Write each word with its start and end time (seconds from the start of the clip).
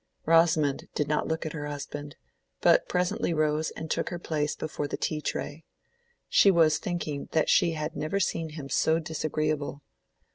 Rosamond 0.25 0.87
did 0.95 1.07
not 1.07 1.27
look 1.27 1.45
at 1.45 1.53
her 1.53 1.67
husband, 1.67 2.15
but 2.59 2.89
presently 2.89 3.35
rose 3.35 3.69
and 3.69 3.91
took 3.91 4.09
her 4.09 4.17
place 4.17 4.55
before 4.55 4.87
the 4.87 4.97
tea 4.97 5.21
tray. 5.21 5.63
She 6.27 6.49
was 6.49 6.79
thinking 6.79 7.29
that 7.33 7.49
she 7.49 7.73
had 7.73 7.95
never 7.95 8.19
seen 8.19 8.49
him 8.49 8.67
so 8.67 8.97
disagreeable. 8.97 9.83